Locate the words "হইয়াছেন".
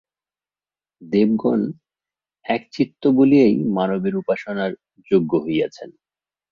5.37-5.89